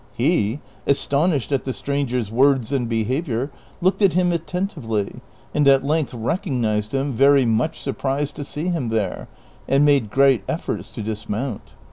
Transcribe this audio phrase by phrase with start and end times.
[0.15, 3.51] He, astonished at the stranger's words and behavior,
[3.81, 5.17] looked at him attentively,
[5.53, 9.27] and at length recog nized him, very much surprised to see him there,
[9.67, 11.75] and made great efforts to dismount.